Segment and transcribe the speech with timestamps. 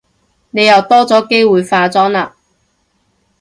[0.49, 2.31] 你又多咗機會化妝喇